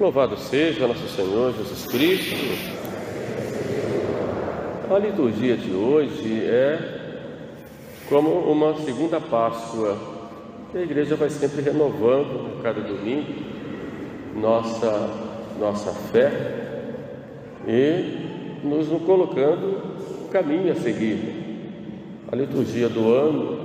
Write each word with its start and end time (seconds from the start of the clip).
Louvado 0.00 0.36
seja 0.36 0.86
nosso 0.86 1.08
Senhor 1.08 1.52
Jesus 1.54 1.86
Cristo. 1.86 2.36
A 4.88 4.96
liturgia 4.96 5.56
de 5.56 5.72
hoje 5.72 6.40
é 6.44 7.24
como 8.08 8.30
uma 8.30 8.76
segunda 8.76 9.20
Páscoa. 9.20 9.98
A 10.72 10.78
igreja 10.78 11.16
vai 11.16 11.28
sempre 11.28 11.62
renovando 11.62 12.62
cada 12.62 12.80
domingo 12.80 13.26
nossa, 14.36 15.10
nossa 15.58 15.90
fé 16.12 16.30
e 17.66 18.62
nos 18.62 18.86
colocando 19.02 19.82
o 20.26 20.28
caminho 20.28 20.70
a 20.70 20.76
seguir. 20.76 21.18
A 22.30 22.36
liturgia 22.36 22.88
do 22.88 23.12
ano, 23.12 23.58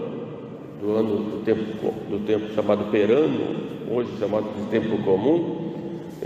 do 0.82 0.96
ano 0.96 1.16
do 1.16 1.44
tempo, 1.46 1.94
do 2.10 2.26
tempo 2.26 2.52
chamado 2.56 2.90
perano, 2.90 3.56
hoje 3.92 4.10
chamado 4.18 4.48
de 4.58 4.66
tempo 4.72 4.98
comum, 5.04 5.63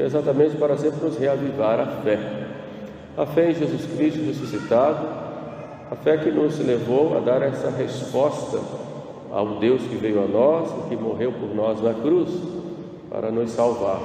exatamente 0.03 0.55
para 0.57 0.77
sempre 0.77 1.05
nos 1.05 1.17
reavivar 1.17 1.79
a 1.79 1.85
fé. 2.03 2.19
A 3.17 3.25
fé 3.25 3.51
em 3.51 3.55
Jesus 3.55 3.85
Cristo 3.95 4.25
ressuscitado, 4.25 5.07
a 5.89 5.95
fé 5.95 6.17
que 6.17 6.29
nos 6.29 6.59
levou 6.59 7.17
a 7.17 7.20
dar 7.20 7.41
essa 7.41 7.70
resposta 7.70 8.59
ao 9.31 9.59
Deus 9.59 9.81
que 9.83 9.95
veio 9.95 10.23
a 10.23 10.27
nós 10.27 10.70
e 10.70 10.89
que 10.89 10.95
morreu 10.95 11.31
por 11.31 11.53
nós 11.55 11.81
na 11.81 11.93
cruz 11.93 12.29
para 13.09 13.31
nos 13.31 13.51
salvar. 13.51 14.01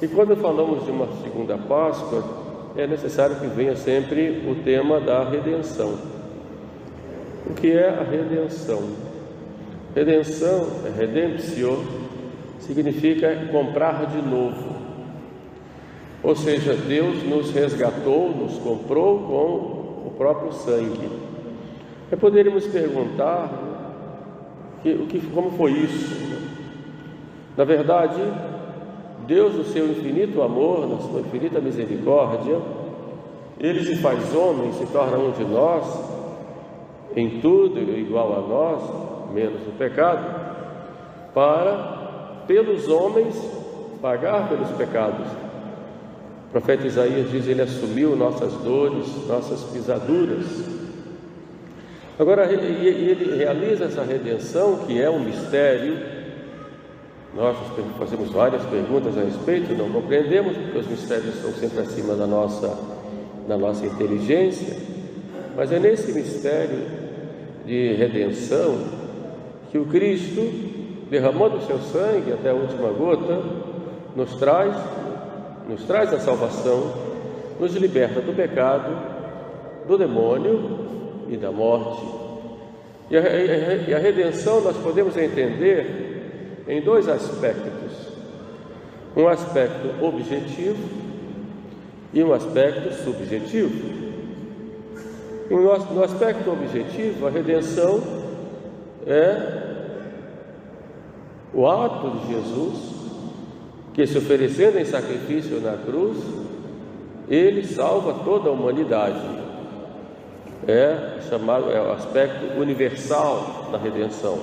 E 0.00 0.08
quando 0.08 0.36
falamos 0.36 0.84
de 0.84 0.90
uma 0.90 1.08
segunda 1.22 1.58
Páscoa, 1.58 2.22
é 2.76 2.86
necessário 2.86 3.36
que 3.36 3.46
venha 3.46 3.74
sempre 3.76 4.44
o 4.48 4.62
tema 4.62 5.00
da 5.00 5.24
redenção. 5.24 5.94
O 7.46 7.54
que 7.54 7.72
é 7.72 7.88
a 7.88 8.02
redenção? 8.02 8.82
Redenção 9.94 10.68
é 10.86 10.90
redemptio, 10.96 11.78
significa 12.68 13.48
comprar 13.50 14.06
de 14.06 14.20
novo. 14.20 14.76
Ou 16.22 16.36
seja, 16.36 16.74
Deus 16.74 17.22
nos 17.22 17.50
resgatou, 17.50 18.28
nos 18.30 18.58
comprou 18.58 19.20
com 19.20 20.08
o 20.08 20.14
próprio 20.18 20.52
sangue. 20.52 21.08
E 22.12 22.16
poderíamos 22.16 22.66
perguntar 22.66 23.48
que, 24.82 24.90
o 24.92 25.06
que, 25.06 25.18
como 25.30 25.50
foi 25.52 25.72
isso? 25.72 26.28
Na 27.56 27.64
verdade, 27.64 28.20
Deus, 29.26 29.54
no 29.54 29.64
seu 29.64 29.90
infinito 29.90 30.42
amor, 30.42 30.86
na 30.86 30.98
sua 30.98 31.20
infinita 31.20 31.60
misericórdia, 31.60 32.60
Ele 33.58 33.82
se 33.82 33.96
faz 33.96 34.34
homem, 34.34 34.72
se 34.72 34.86
torna 34.86 35.16
um 35.16 35.30
de 35.30 35.44
nós, 35.44 36.04
em 37.16 37.40
tudo 37.40 37.80
igual 37.98 38.36
a 38.36 38.40
nós, 38.46 39.32
menos 39.32 39.66
o 39.66 39.72
pecado, 39.78 40.24
para 41.32 41.97
pelos 42.48 42.88
homens 42.88 43.36
pagar 44.00 44.48
pelos 44.48 44.70
pecados. 44.70 45.26
O 46.48 46.50
profeta 46.50 46.86
Isaías 46.86 47.30
diz: 47.30 47.46
Ele 47.46 47.62
assumiu 47.62 48.16
nossas 48.16 48.52
dores, 48.54 49.06
nossas 49.28 49.62
pisaduras. 49.64 50.46
Agora, 52.18 52.50
ele 52.50 53.36
realiza 53.36 53.84
essa 53.84 54.02
redenção, 54.02 54.78
que 54.78 55.00
é 55.00 55.08
um 55.08 55.20
mistério. 55.20 56.18
Nós 57.36 57.56
fazemos 57.98 58.30
várias 58.30 58.64
perguntas 58.64 59.16
a 59.16 59.20
respeito, 59.20 59.74
não 59.74 59.90
compreendemos, 59.90 60.56
porque 60.56 60.78
os 60.78 60.86
mistérios 60.88 61.36
estão 61.36 61.52
sempre 61.52 61.80
acima 61.80 62.14
da 62.14 62.26
nossa, 62.26 62.76
da 63.46 63.56
nossa 63.56 63.86
inteligência. 63.86 64.74
Mas 65.54 65.70
é 65.70 65.78
nesse 65.78 66.10
mistério 66.10 66.80
de 67.64 67.92
redenção 67.94 68.78
que 69.70 69.78
o 69.78 69.84
Cristo 69.84 70.77
derramando 71.10 71.56
o 71.56 71.62
seu 71.62 71.78
sangue 71.78 72.32
até 72.32 72.50
a 72.50 72.54
última 72.54 72.88
gota, 72.90 73.40
nos 74.14 74.34
traz, 74.34 74.74
nos 75.68 75.84
traz 75.84 76.12
a 76.12 76.18
salvação, 76.18 76.92
nos 77.58 77.74
liberta 77.74 78.20
do 78.20 78.34
pecado, 78.34 78.96
do 79.86 79.96
demônio 79.96 81.26
e 81.28 81.36
da 81.36 81.50
morte. 81.50 82.04
E 83.10 83.16
a, 83.16 83.20
e 83.88 83.94
a 83.94 83.98
redenção 83.98 84.60
nós 84.60 84.76
podemos 84.76 85.16
entender 85.16 86.64
em 86.68 86.80
dois 86.82 87.08
aspectos: 87.08 88.12
um 89.16 89.26
aspecto 89.26 90.04
objetivo 90.04 90.82
e 92.12 92.22
um 92.22 92.32
aspecto 92.32 92.92
subjetivo. 93.02 93.98
No 95.50 96.04
aspecto 96.04 96.50
objetivo, 96.50 97.26
a 97.26 97.30
redenção 97.30 98.02
é 99.06 99.67
o 101.52 101.66
ato 101.66 102.10
de 102.10 102.34
Jesus, 102.34 102.98
que 103.94 104.06
se 104.06 104.18
oferecendo 104.18 104.78
em 104.78 104.84
sacrifício 104.84 105.60
na 105.60 105.72
cruz, 105.72 106.18
ele 107.28 107.64
salva 107.64 108.22
toda 108.24 108.48
a 108.48 108.52
humanidade. 108.52 109.20
É 110.66 111.18
chamado 111.28 111.70
é 111.70 111.80
o 111.80 111.92
aspecto 111.92 112.58
universal 112.60 113.68
da 113.72 113.78
redenção. 113.78 114.38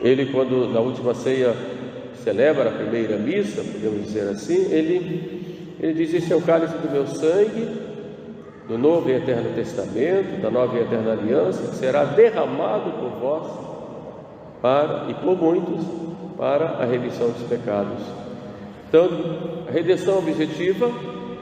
Ele, 0.00 0.26
quando 0.32 0.68
na 0.72 0.80
última 0.80 1.14
ceia 1.14 1.54
celebra 2.24 2.70
a 2.70 2.72
primeira 2.72 3.16
missa, 3.18 3.62
podemos 3.62 4.04
dizer 4.04 4.28
assim, 4.28 4.72
ele, 4.72 5.76
ele 5.78 5.92
diz: 5.94 6.14
Este 6.14 6.32
é 6.32 6.36
o 6.36 6.42
cálice 6.42 6.74
do 6.74 6.90
meu 6.90 7.06
sangue, 7.06 7.68
do 8.66 8.78
novo 8.78 9.10
e 9.10 9.12
eterno 9.12 9.54
testamento, 9.54 10.40
da 10.40 10.50
nova 10.50 10.78
e 10.78 10.82
eterna 10.82 11.12
aliança, 11.12 11.62
que 11.68 11.76
será 11.76 12.04
derramado 12.04 12.90
por 12.92 13.10
vós 13.20 13.69
para 14.60 15.06
e 15.08 15.14
por 15.14 15.36
muitos 15.36 15.84
para 16.36 16.82
a 16.82 16.84
remissão 16.84 17.30
dos 17.30 17.42
pecados. 17.42 17.98
Então, 18.88 19.08
a 19.68 19.70
redenção 19.70 20.18
objetiva 20.18 20.90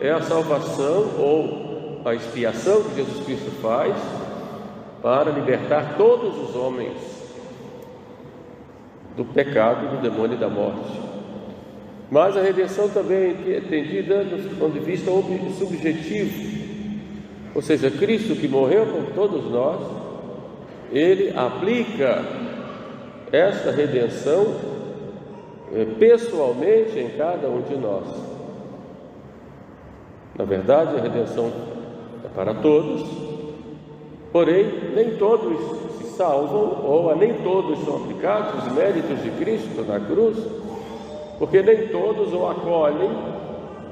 é 0.00 0.10
a 0.10 0.20
salvação 0.20 1.10
ou 1.18 2.02
a 2.04 2.14
expiação 2.14 2.82
que 2.82 2.96
Jesus 2.96 3.24
Cristo 3.24 3.50
faz 3.62 3.94
para 5.02 5.30
libertar 5.30 5.94
todos 5.96 6.36
os 6.48 6.56
homens 6.56 6.96
do 9.16 9.24
pecado, 9.24 9.96
do 9.96 10.02
demônio 10.02 10.36
e 10.36 10.40
da 10.40 10.48
morte. 10.48 11.00
Mas 12.10 12.36
a 12.36 12.42
redenção 12.42 12.88
também 12.88 13.36
é 13.46 13.58
entendida 13.58 14.24
do 14.24 14.58
ponto 14.58 14.72
de 14.72 14.80
vista 14.80 15.10
subjetivo, 15.58 16.58
ou 17.54 17.62
seja, 17.62 17.90
Cristo 17.90 18.36
que 18.36 18.48
morreu 18.48 18.86
por 18.86 19.14
todos 19.14 19.50
nós, 19.50 19.80
ele 20.92 21.36
aplica 21.36 22.24
esta 23.33 23.71
redenção 23.71 24.55
é, 25.75 25.84
pessoalmente 25.99 26.99
em 26.99 27.11
cada 27.11 27.49
um 27.49 27.61
de 27.62 27.77
nós. 27.77 28.05
Na 30.37 30.44
verdade, 30.44 30.97
a 30.97 31.03
redenção 31.03 31.50
é 32.25 32.28
para 32.34 32.55
todos, 32.55 33.05
porém, 34.33 34.66
nem 34.94 35.16
todos 35.16 35.59
se 35.99 36.05
salvam, 36.16 36.84
ou 36.84 37.11
a 37.11 37.16
nem 37.16 37.34
todos 37.34 37.84
são 37.84 37.97
aplicados 37.97 38.65
os 38.65 38.72
méritos 38.72 39.22
de 39.22 39.31
Cristo 39.33 39.84
na 39.87 40.00
cruz, 40.00 40.39
porque 41.39 41.60
nem 41.62 41.89
todos 41.89 42.33
o 42.33 42.47
acolhem 42.47 43.10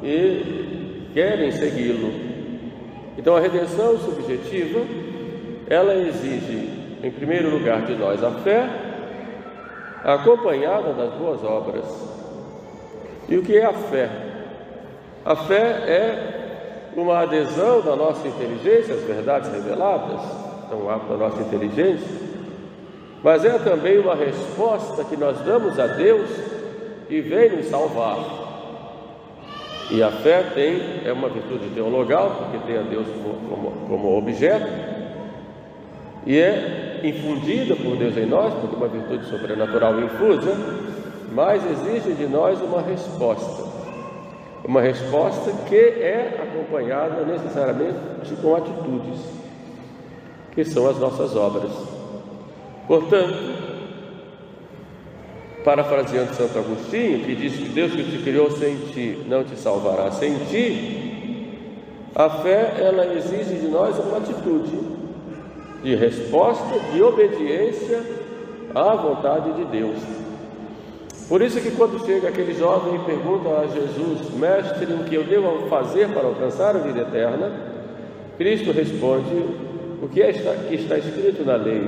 e 0.02 1.10
querem 1.12 1.50
segui-lo. 1.52 2.12
Então, 3.18 3.34
a 3.34 3.40
redenção 3.40 3.98
subjetiva, 3.98 4.80
ela 5.68 5.94
exige, 5.94 6.70
em 7.02 7.10
primeiro 7.10 7.50
lugar, 7.50 7.84
de 7.86 7.94
nós 7.94 8.22
a 8.22 8.30
fé, 8.30 8.85
acompanhada 10.14 10.92
das 10.92 11.12
boas 11.14 11.42
obras. 11.42 11.84
E 13.28 13.36
o 13.36 13.42
que 13.42 13.56
é 13.56 13.64
a 13.64 13.72
fé? 13.72 14.08
A 15.24 15.34
fé 15.34 15.58
é 15.58 16.92
uma 16.96 17.20
adesão 17.20 17.80
da 17.82 17.96
nossa 17.96 18.26
inteligência 18.26 18.94
às 18.94 19.02
verdades 19.02 19.50
reveladas, 19.50 20.20
então 20.64 20.88
ato 20.88 21.06
da 21.06 21.16
nossa 21.16 21.42
inteligência, 21.42 22.08
mas 23.22 23.44
é 23.44 23.58
também 23.58 23.98
uma 23.98 24.14
resposta 24.14 25.02
que 25.02 25.16
nós 25.16 25.40
damos 25.40 25.78
a 25.80 25.88
Deus 25.88 26.30
e 27.10 27.20
vem 27.20 27.56
nos 27.56 27.66
salvar. 27.66 28.18
E 29.90 30.02
a 30.02 30.10
fé 30.10 30.44
tem, 30.54 30.80
é 31.04 31.12
uma 31.12 31.28
virtude 31.28 31.68
teologal, 31.70 32.30
porque 32.38 32.58
tem 32.66 32.78
a 32.78 32.82
Deus 32.82 33.06
como, 33.22 33.48
como, 33.48 33.88
como 33.88 34.18
objeto, 34.18 34.68
e 36.24 36.38
é 36.38 36.95
infundida 37.04 37.74
por 37.76 37.96
Deus 37.96 38.16
em 38.16 38.26
nós, 38.26 38.54
porque 38.54 38.76
uma 38.76 38.88
virtude 38.88 39.26
sobrenatural 39.26 40.00
infusa, 40.00 40.56
mas 41.32 41.62
exige 41.64 42.12
de 42.14 42.26
nós 42.26 42.60
uma 42.60 42.80
resposta. 42.80 43.64
Uma 44.64 44.80
resposta 44.80 45.52
que 45.68 45.76
é 45.76 46.40
acompanhada 46.42 47.24
necessariamente 47.24 47.98
com 48.42 48.56
atitudes, 48.56 49.20
que 50.52 50.64
são 50.64 50.88
as 50.88 50.98
nossas 50.98 51.36
obras. 51.36 51.70
Portanto, 52.86 53.36
parafraseando 55.64 56.34
Santo 56.34 56.58
Agostinho, 56.58 57.24
que 57.24 57.34
diz 57.34 57.56
que 57.56 57.68
Deus 57.68 57.92
que 57.92 58.04
te 58.04 58.22
criou 58.22 58.50
sem 58.50 58.76
ti 58.92 59.24
não 59.28 59.44
te 59.44 59.56
salvará 59.56 60.10
sem 60.12 60.34
ti, 60.46 61.06
a 62.14 62.30
fé 62.30 62.76
ela 62.78 63.14
exige 63.14 63.56
de 63.56 63.68
nós 63.68 63.98
uma 63.98 64.18
atitude 64.18 64.95
de 65.82 65.94
resposta, 65.94 66.78
de 66.92 67.02
obediência 67.02 68.02
à 68.74 68.94
vontade 68.94 69.52
de 69.52 69.64
Deus. 69.66 69.98
Por 71.28 71.42
isso 71.42 71.60
que 71.60 71.72
quando 71.72 72.04
chega 72.06 72.28
aquele 72.28 72.54
jovem 72.54 72.96
e 72.96 72.98
pergunta 73.00 73.48
a 73.48 73.66
Jesus, 73.66 74.30
mestre, 74.34 74.92
o 74.94 75.04
que 75.04 75.14
eu 75.14 75.24
devo 75.24 75.66
fazer 75.68 76.08
para 76.10 76.26
alcançar 76.26 76.76
a 76.76 76.78
vida 76.78 77.00
eterna? 77.00 77.50
Cristo 78.38 78.70
responde, 78.70 79.34
o 80.02 80.08
que, 80.08 80.22
é, 80.22 80.32
que 80.32 80.74
está 80.74 80.98
escrito 80.98 81.44
na 81.44 81.56
lei? 81.56 81.82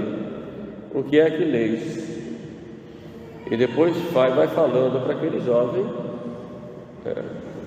O 0.92 1.02
que 1.04 1.20
é 1.20 1.30
que 1.30 1.44
leis? 1.44 2.18
E 3.50 3.56
depois 3.56 3.96
vai, 4.12 4.30
vai 4.32 4.48
falando 4.48 5.04
para 5.04 5.14
aquele 5.14 5.40
jovem, 5.40 5.86
é, 7.06 7.22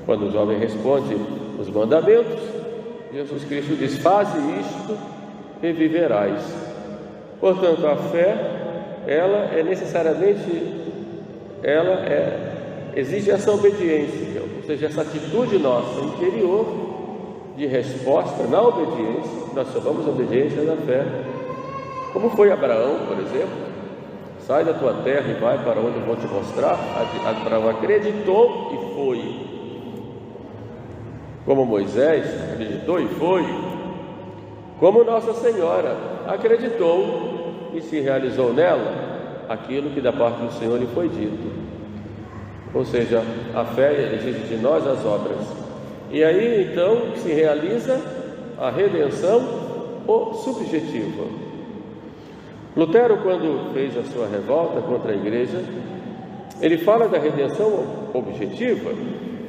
quando 0.06 0.28
o 0.28 0.32
jovem 0.32 0.58
responde 0.60 1.16
os 1.60 1.70
mandamentos, 1.70 2.40
Jesus 3.14 3.44
Cristo 3.46 3.76
diz: 3.76 3.98
Faze 4.00 4.38
isto 4.38 4.98
e 5.62 5.72
viverás. 5.72 6.42
Portanto, 7.40 7.86
a 7.88 7.96
fé, 7.96 8.36
ela 9.08 9.50
é 9.54 9.64
necessariamente, 9.64 10.50
ela 11.64 12.06
é, 12.06 12.94
exige 12.96 13.32
essa 13.32 13.52
obediência, 13.52 14.42
ou 14.58 14.64
seja, 14.64 14.88
essa 14.88 15.02
atitude 15.02 15.58
nossa 15.58 16.00
interior 16.02 16.66
de 17.56 17.66
resposta 17.66 18.44
na 18.48 18.62
obediência, 18.62 19.32
nós 19.54 19.72
chamamos 19.74 20.08
obediência 20.08 20.64
da 20.64 20.76
fé. 20.78 21.06
Como 22.14 22.30
foi 22.32 22.52
Abraão, 22.52 23.08
por 23.08 23.18
exemplo, 23.20 23.72
Sai 24.48 24.66
da 24.66 24.74
tua 24.74 24.94
terra 25.04 25.30
e 25.30 25.40
vai 25.40 25.58
para 25.64 25.80
onde 25.80 25.98
eu 25.98 26.06
vou 26.06 26.16
te 26.16 26.26
mostrar. 26.28 26.78
Abraão 27.26 27.70
acreditou 27.70 28.72
e 28.74 28.96
foi. 28.96 29.36
Como 31.46 31.66
Moisés 31.66 32.26
acreditou 32.52 33.00
e 33.00 33.08
foi. 33.08 33.46
Como 34.82 35.04
Nossa 35.04 35.32
Senhora 35.36 35.96
acreditou 36.26 37.70
e 37.72 37.82
se 37.82 38.00
realizou 38.00 38.52
nela 38.52 39.46
aquilo 39.48 39.92
que 39.92 40.02
da 40.02 40.12
parte 40.12 40.42
do 40.42 40.52
Senhor 40.54 40.80
lhe 40.80 40.88
foi 40.88 41.08
dito. 41.08 41.52
Ou 42.74 42.84
seja, 42.84 43.22
a 43.54 43.64
fé 43.64 44.16
exige 44.16 44.40
de 44.48 44.56
nós 44.56 44.88
as 44.88 45.06
obras. 45.06 45.38
E 46.10 46.24
aí 46.24 46.64
então 46.64 47.16
se 47.16 47.32
realiza 47.32 48.02
a 48.58 48.72
redenção 48.72 49.62
subjetiva. 50.44 51.26
Lutero, 52.76 53.18
quando 53.18 53.72
fez 53.76 53.96
a 53.96 54.04
sua 54.06 54.28
revolta 54.28 54.82
contra 54.82 55.12
a 55.12 55.16
igreja, 55.16 55.64
ele 56.60 56.80
fala 56.80 57.08
da 57.08 57.20
redenção 57.20 57.86
objetiva, 58.16 58.92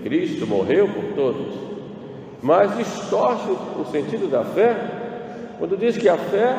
Cristo 0.05 0.47
morreu 0.47 0.87
por 0.89 1.05
todos, 1.15 1.55
mas 2.43 2.77
distorce 2.77 3.51
o 3.81 3.85
sentido 3.91 4.31
da 4.31 4.45
fé 4.45 5.02
quando 5.63 5.77
diz 5.77 5.97
que 5.97 6.09
a 6.09 6.17
fé 6.17 6.57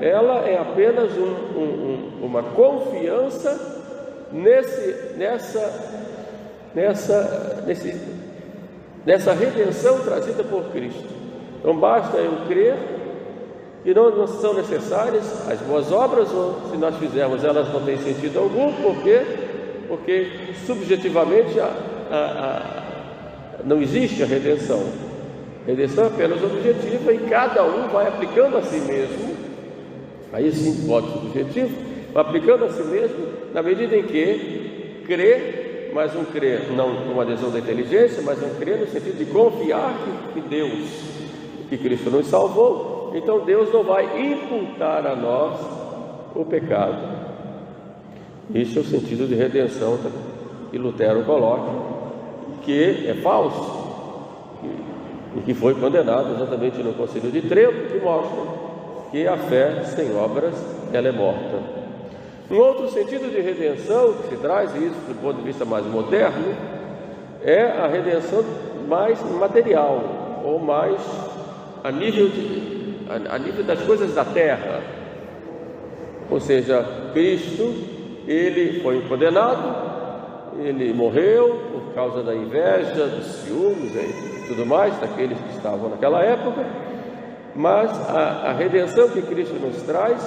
ela 0.00 0.48
é 0.48 0.56
apenas 0.56 1.10
um, 1.18 1.58
um, 1.58 2.10
uma 2.22 2.40
confiança 2.40 3.82
nesse, 4.30 5.16
nessa, 5.16 6.00
nessa, 6.72 7.64
nesse, 7.66 8.00
nessa 9.04 9.32
redenção 9.32 9.98
trazida 10.04 10.44
por 10.44 10.66
Cristo. 10.66 11.02
Então 11.58 11.76
basta 11.76 12.16
eu 12.18 12.46
crer 12.46 12.76
e 13.84 13.92
não, 13.92 14.14
não 14.14 14.28
são 14.28 14.54
necessárias 14.54 15.50
as 15.50 15.58
boas 15.62 15.90
obras, 15.90 16.32
ou 16.32 16.70
se 16.70 16.76
nós 16.76 16.94
fizermos 16.94 17.42
elas 17.42 17.72
não 17.72 17.84
têm 17.84 17.98
sentido 17.98 18.38
algum, 18.38 18.72
por 18.74 19.02
quê? 19.02 19.20
Porque 19.88 20.30
subjetivamente 20.64 21.58
a, 21.58 21.72
a, 22.08 22.16
a, 22.16 23.64
não 23.64 23.82
existe 23.82 24.22
a 24.22 24.26
redenção. 24.26 25.03
É 25.66 25.72
apenas 26.06 26.42
objetiva 26.42 27.12
e 27.12 27.18
cada 27.30 27.64
um 27.64 27.88
vai 27.88 28.06
aplicando 28.06 28.58
a 28.58 28.62
si 28.62 28.80
mesmo, 28.80 29.34
aí 30.30 30.52
sim 30.52 30.86
pode 30.86 31.10
subjetivo, 31.10 31.74
vai 32.12 32.22
aplicando 32.22 32.66
a 32.66 32.68
si 32.68 32.82
mesmo 32.82 33.28
na 33.54 33.62
medida 33.62 33.96
em 33.96 34.02
que 34.02 35.02
crê, 35.06 35.90
mas 35.94 36.14
um 36.14 36.24
crer 36.24 36.70
não 36.72 36.96
com 36.96 37.18
adesão 37.18 37.50
da 37.50 37.60
inteligência, 37.60 38.22
mas 38.22 38.42
um 38.42 38.54
crer 38.56 38.78
no 38.78 38.86
sentido 38.88 39.16
de 39.16 39.24
confiar 39.24 39.96
que 40.34 40.40
Deus, 40.40 40.90
que 41.70 41.78
Cristo 41.78 42.10
nos 42.10 42.26
salvou, 42.26 43.12
então 43.14 43.40
Deus 43.40 43.72
não 43.72 43.84
vai 43.84 44.32
imputar 44.32 45.06
a 45.06 45.16
nós 45.16 45.58
o 46.34 46.44
pecado. 46.44 47.24
Isso 48.54 48.80
é 48.80 48.82
o 48.82 48.84
sentido 48.84 49.26
de 49.26 49.34
redenção 49.34 49.98
que 50.70 50.76
Lutero 50.76 51.24
coloca, 51.24 51.70
que 52.62 53.08
é 53.08 53.14
falso 53.22 53.73
e 55.36 55.40
que 55.40 55.54
foi 55.54 55.74
condenado 55.74 56.34
exatamente 56.34 56.82
no 56.82 56.92
Conselho 56.92 57.30
de 57.30 57.42
Trento, 57.42 57.92
que 57.92 58.00
mostra 58.00 58.42
que 59.10 59.26
a 59.26 59.36
fé 59.36 59.82
sem 59.84 60.14
obras 60.16 60.54
ela 60.92 61.08
é 61.08 61.12
morta. 61.12 61.58
Um 62.50 62.58
outro 62.58 62.88
sentido 62.88 63.30
de 63.30 63.40
redenção 63.40 64.12
que 64.14 64.28
se 64.28 64.36
traz, 64.36 64.74
e 64.74 64.86
isso 64.86 64.96
do 65.08 65.20
ponto 65.20 65.38
de 65.38 65.44
vista 65.44 65.64
mais 65.64 65.84
moderno, 65.86 66.54
é 67.42 67.62
a 67.62 67.86
redenção 67.86 68.44
mais 68.88 69.20
material, 69.38 70.42
ou 70.44 70.58
mais 70.58 71.00
a 71.82 71.90
nível 71.90 72.28
de, 72.28 72.96
a, 73.30 73.38
nível 73.38 73.64
das 73.64 73.80
coisas 73.82 74.14
da 74.14 74.24
terra. 74.24 74.82
Ou 76.30 76.40
seja, 76.40 76.84
Cristo, 77.12 77.74
ele 78.26 78.80
foi 78.80 79.00
condenado, 79.02 80.52
ele 80.58 80.92
morreu 80.92 81.60
por 81.72 81.94
causa 81.94 82.22
da 82.22 82.34
inveja, 82.34 83.06
dos 83.06 83.26
ciúmes 83.26 83.96
tudo 84.46 84.66
mais 84.66 84.98
daqueles 84.98 85.38
que 85.38 85.56
estavam 85.56 85.90
naquela 85.90 86.22
época, 86.22 86.64
mas 87.54 87.90
a, 88.10 88.50
a 88.50 88.52
redenção 88.52 89.08
que 89.08 89.22
Cristo 89.22 89.54
nos 89.54 89.82
traz 89.82 90.20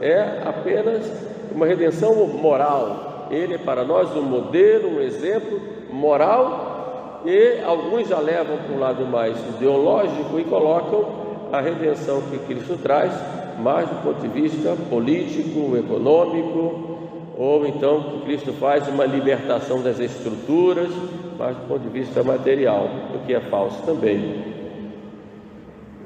é 0.00 0.42
apenas 0.44 1.10
uma 1.54 1.66
redenção 1.66 2.14
moral. 2.26 3.28
Ele 3.30 3.54
é 3.54 3.58
para 3.58 3.84
nós 3.84 4.14
um 4.16 4.22
modelo, 4.22 4.96
um 4.96 5.00
exemplo 5.00 5.60
moral, 5.90 7.22
e 7.24 7.60
alguns 7.64 8.08
já 8.08 8.18
levam 8.18 8.56
para 8.58 8.74
um 8.74 8.78
lado 8.78 9.04
mais 9.06 9.36
ideológico 9.56 10.38
e 10.38 10.44
colocam 10.44 11.26
a 11.52 11.60
redenção 11.60 12.22
que 12.22 12.38
Cristo 12.38 12.78
traz, 12.82 13.12
mais 13.58 13.88
do 13.88 14.02
ponto 14.02 14.20
de 14.20 14.28
vista 14.28 14.76
político, 14.90 15.76
econômico, 15.76 16.96
ou 17.36 17.66
então 17.66 18.02
que 18.02 18.20
Cristo 18.26 18.52
faz 18.52 18.86
uma 18.88 19.04
libertação 19.04 19.82
das 19.82 19.98
estruturas, 19.98 20.90
mais 21.38 21.56
do 21.56 21.66
ponto 21.68 21.80
de 21.80 21.88
vista 21.88 22.22
material, 22.22 22.88
o 23.14 23.26
que 23.26 23.34
é 23.34 23.40
falso 23.40 23.82
também. 23.84 24.56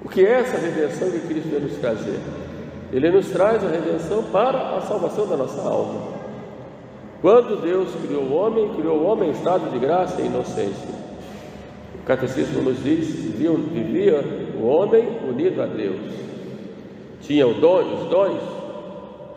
O 0.04 0.08
que 0.08 0.24
é 0.24 0.40
essa 0.40 0.58
redenção 0.58 1.10
que 1.10 1.20
Cristo 1.20 1.48
veio 1.48 1.62
nos 1.62 1.76
trazer? 1.76 2.18
Ele 2.92 3.10
nos 3.10 3.28
traz 3.30 3.64
a 3.64 3.68
redenção 3.68 4.24
para 4.24 4.76
a 4.76 4.80
salvação 4.80 5.26
da 5.26 5.36
nossa 5.36 5.60
alma. 5.60 6.20
Quando 7.20 7.60
Deus 7.60 7.94
criou 8.06 8.22
o 8.22 8.34
homem, 8.34 8.74
criou 8.74 8.98
o 8.98 9.04
homem 9.04 9.28
em 9.28 9.32
estado 9.32 9.70
de 9.70 9.78
graça 9.78 10.20
e 10.22 10.26
inocência. 10.26 10.88
O 11.94 12.06
catecismo 12.06 12.62
nos 12.62 12.82
diz: 12.82 13.08
vivia 13.08 14.24
o 14.58 14.66
homem 14.66 15.06
unido 15.28 15.62
a 15.62 15.66
Deus. 15.66 16.00
Tinha 17.20 17.46
os 17.46 17.58
dons, 17.58 18.08
dons 18.08 18.40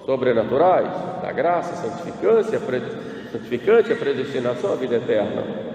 sobrenaturais, 0.05 0.89
da 1.21 1.31
graça, 1.31 1.75
santificante, 1.75 2.55
a 3.93 3.95
predestinação 3.95 4.71
à 4.71 4.75
vida 4.75 4.95
eterna. 4.95 5.72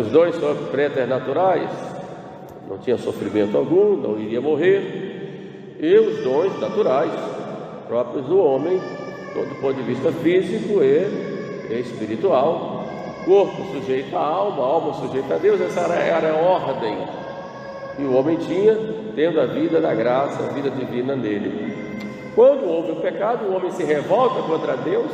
Os 0.00 0.08
dons 0.08 0.36
preternaturais, 0.70 1.70
não 2.68 2.78
tinha 2.78 2.96
sofrimento 2.96 3.56
algum, 3.56 3.96
não 3.96 4.18
iria 4.18 4.40
morrer. 4.40 5.76
E 5.78 5.98
os 5.98 6.22
dons 6.22 6.58
naturais, 6.60 7.12
próprios 7.86 8.26
do 8.26 8.38
homem, 8.38 8.78
do 8.78 9.60
ponto 9.60 9.74
de 9.74 9.82
vista 9.82 10.10
físico 10.12 10.82
e 10.82 11.80
espiritual, 11.80 12.84
corpo 13.24 13.62
sujeito 13.72 14.16
à 14.16 14.20
alma, 14.20 14.62
alma 14.62 14.94
sujeita 14.94 15.34
a 15.34 15.38
Deus, 15.38 15.60
essa 15.60 15.80
era 15.80 16.30
a 16.30 16.36
ordem 16.36 16.96
e 17.98 18.04
o 18.04 18.14
homem 18.14 18.36
tinha, 18.36 18.76
tendo 19.14 19.40
a 19.40 19.46
vida 19.46 19.80
da 19.80 19.94
graça, 19.94 20.44
a 20.44 20.52
vida 20.52 20.70
divina 20.70 21.16
nele. 21.16 21.74
Quando 22.34 22.68
houve 22.68 22.92
o 22.92 22.96
pecado, 22.96 23.46
o 23.46 23.56
homem 23.56 23.70
se 23.70 23.82
revolta 23.84 24.42
contra 24.42 24.76
Deus, 24.76 25.10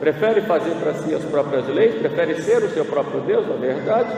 prefere 0.00 0.40
fazer 0.40 0.74
para 0.76 0.94
si 0.94 1.14
as 1.14 1.22
próprias 1.24 1.68
leis, 1.68 1.94
prefere 1.96 2.34
ser 2.40 2.64
o 2.64 2.70
seu 2.70 2.84
próprio 2.86 3.20
Deus, 3.20 3.46
na 3.46 3.56
verdade. 3.56 4.10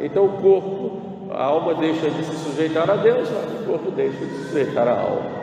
Então 0.00 0.24
o 0.24 0.32
corpo, 0.40 1.30
a 1.30 1.44
alma 1.44 1.74
deixa 1.74 2.10
de 2.10 2.24
se 2.24 2.34
sujeitar 2.36 2.90
a 2.90 2.96
Deus, 2.96 3.28
o 3.28 3.66
corpo 3.66 3.90
deixa 3.90 4.18
de 4.18 4.32
se 4.32 4.44
sujeitar 4.48 4.88
à 4.88 4.98
alma. 4.98 5.42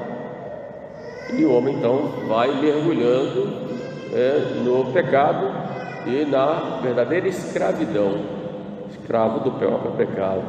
E 1.33 1.45
o 1.45 1.53
homem 1.55 1.75
então 1.75 2.11
vai 2.27 2.51
mergulhando 2.59 3.47
é, 4.11 4.61
no 4.63 4.91
pecado 4.91 5.47
e 6.07 6.25
na 6.25 6.79
verdadeira 6.81 7.27
escravidão, 7.27 8.19
escravo 8.89 9.41
do 9.41 9.51
próprio 9.51 9.91
pecado. 9.91 10.43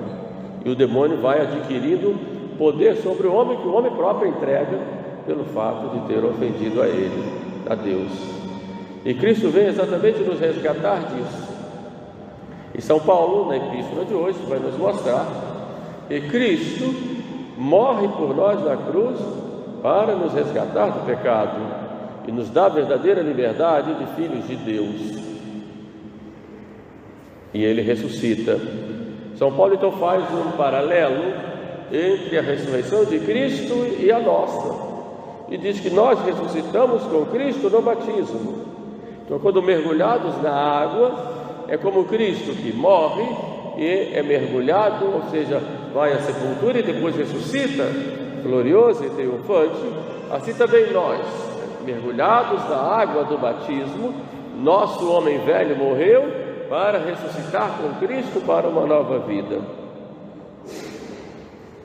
E 0.64 0.70
o 0.70 0.74
demônio 0.74 1.20
vai 1.20 1.42
adquirindo 1.42 2.18
poder 2.56 2.96
sobre 2.96 3.26
o 3.26 3.34
homem 3.34 3.58
que 3.58 3.68
o 3.68 3.74
homem 3.74 3.92
próprio 3.92 4.30
entrega 4.30 4.78
pelo 5.26 5.44
fato 5.44 5.90
de 5.90 6.08
ter 6.08 6.24
ofendido 6.24 6.80
a 6.80 6.88
ele, 6.88 7.32
a 7.68 7.74
Deus. 7.74 8.39
E 9.04 9.14
Cristo 9.14 9.48
vem 9.48 9.66
exatamente 9.66 10.20
nos 10.20 10.38
resgatar 10.38 10.98
disso. 11.00 11.50
E 12.74 12.82
São 12.82 13.00
Paulo, 13.00 13.48
na 13.48 13.56
epístola 13.56 14.04
de 14.04 14.14
hoje, 14.14 14.38
vai 14.48 14.58
nos 14.58 14.76
mostrar 14.76 15.26
que 16.08 16.20
Cristo 16.22 16.94
morre 17.56 18.08
por 18.08 18.34
nós 18.34 18.62
na 18.64 18.76
cruz 18.76 19.18
para 19.82 20.14
nos 20.14 20.32
resgatar 20.32 20.90
do 20.90 21.06
pecado 21.06 21.60
e 22.26 22.32
nos 22.32 22.50
dar 22.50 22.66
a 22.66 22.68
verdadeira 22.68 23.22
liberdade 23.22 23.94
de 23.94 24.06
filhos 24.14 24.46
de 24.46 24.56
Deus. 24.56 25.30
e 27.52 27.64
ele 27.64 27.82
ressuscita. 27.82 28.60
São 29.36 29.52
Paulo 29.52 29.74
então 29.74 29.90
faz 29.92 30.22
um 30.32 30.52
paralelo 30.52 31.34
entre 31.90 32.38
a 32.38 32.42
ressurreição 32.42 33.04
de 33.04 33.18
Cristo 33.18 33.74
e 33.98 34.12
a 34.12 34.20
nossa. 34.20 34.90
E 35.48 35.56
diz 35.56 35.80
que 35.80 35.90
nós 35.90 36.20
ressuscitamos 36.24 37.02
com 37.02 37.26
Cristo 37.26 37.68
no 37.68 37.82
batismo. 37.82 38.69
Então, 39.30 39.38
quando 39.38 39.62
mergulhados 39.62 40.42
na 40.42 40.50
água, 40.50 41.12
é 41.68 41.76
como 41.76 42.04
Cristo 42.04 42.52
que 42.52 42.72
morre 42.72 43.24
e 43.78 44.10
é 44.12 44.20
mergulhado, 44.24 45.04
ou 45.04 45.22
seja, 45.30 45.62
vai 45.94 46.12
à 46.12 46.18
sepultura 46.18 46.80
e 46.80 46.82
depois 46.82 47.14
ressuscita, 47.14 47.84
glorioso 48.42 49.04
e 49.04 49.10
triunfante. 49.10 49.78
Assim 50.32 50.52
também 50.54 50.92
nós, 50.92 51.20
mergulhados 51.84 52.68
na 52.68 52.76
água 52.76 53.22
do 53.22 53.38
batismo, 53.38 54.12
nosso 54.58 55.08
homem 55.08 55.38
velho 55.44 55.76
morreu 55.76 56.24
para 56.68 56.98
ressuscitar 56.98 57.78
com 57.80 58.04
Cristo 58.04 58.44
para 58.44 58.66
uma 58.66 58.84
nova 58.84 59.20
vida. 59.20 59.60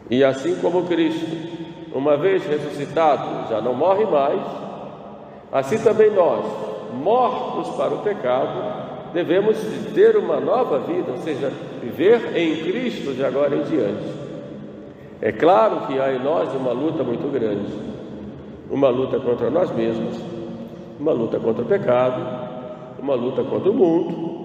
E 0.10 0.24
assim 0.24 0.56
como 0.56 0.88
Cristo, 0.88 1.28
uma 1.94 2.18
vez 2.18 2.44
ressuscitado, 2.44 3.48
já 3.52 3.62
não 3.62 3.76
morre 3.76 4.06
mais, 4.06 4.42
assim 5.52 5.78
também 5.78 6.10
nós, 6.10 6.75
mortos 6.96 7.76
para 7.76 7.94
o 7.94 8.00
pecado, 8.00 8.86
devemos 9.14 9.58
ter 9.94 10.18
uma 10.18 10.40
nova 10.40 10.80
vida, 10.80 11.12
ou 11.12 11.18
seja, 11.18 11.52
viver 11.82 12.36
em 12.36 12.64
Cristo 12.64 13.14
de 13.14 13.24
agora 13.24 13.56
em 13.56 13.64
diante. 13.64 14.26
É 15.22 15.32
claro 15.32 15.88
que 15.88 16.00
há 16.00 16.14
em 16.14 16.20
nós 16.20 16.54
uma 16.54 16.72
luta 16.72 17.04
muito 17.04 17.32
grande, 17.32 17.72
uma 18.70 18.90
luta 18.90 19.20
contra 19.20 19.50
nós 19.50 19.72
mesmos, 19.72 20.20
uma 21.00 21.14
luta 21.14 21.40
contra 21.40 21.64
o 21.64 21.66
pecado, 21.66 22.22
uma 23.00 23.16
luta 23.16 23.44
contra 23.44 23.70
o 23.70 23.74
mundo 23.74 24.36